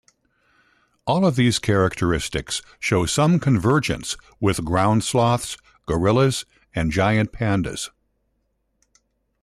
[1.05, 6.43] All of these characteristics show some convergence with ground sloths, gorillas
[6.73, 7.91] and giant pandas.